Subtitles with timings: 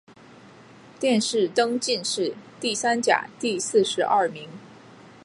[0.99, 4.49] 殿试登进士第三甲第四十二名。